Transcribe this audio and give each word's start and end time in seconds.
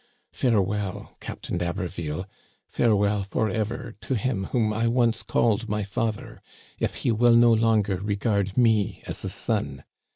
Farewell, 0.33 1.15
Captain 1.19 1.59
d*Haberville; 1.59 2.25
farewell 2.67 3.21
forever 3.21 3.93
to 4.01 4.15
him 4.15 4.45
whom 4.45 4.73
I 4.73 4.87
once 4.87 5.21
called 5.21 5.69
my 5.69 5.83
father, 5.83 6.41
if 6.79 6.95
he 7.05 7.11
will 7.11 7.35
no 7.35 7.53
longer 7.53 7.97
regard 7.97 8.57
me 8.57 9.03
as 9.05 9.23
a 9.23 9.29
son. 9.29 9.83